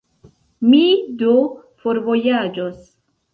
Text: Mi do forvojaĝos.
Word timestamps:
Mi 0.69 0.85
do 1.19 1.35
forvojaĝos. 1.85 2.83